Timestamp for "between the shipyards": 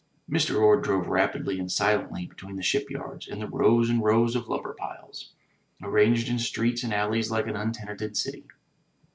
2.25-3.27